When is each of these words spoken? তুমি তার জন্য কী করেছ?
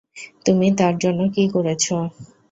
তুমি 0.45 0.67
তার 0.79 0.95
জন্য 1.03 1.21
কী 1.35 1.43
করেছ? 1.55 1.85